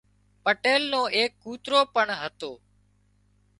پٽيل 0.43 0.81
نو 0.93 1.01
ايڪ 1.17 1.31
ڪوترو 1.43 1.79
پڻ 1.95 2.07
هتو 2.21 2.51